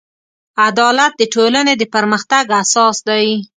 عدالت 0.67 1.11
د 1.17 1.21
ټولنې 1.33 1.73
د 1.77 1.83
پرمختګ 1.93 2.43
اساس 2.61 2.97
دی. 3.09 3.27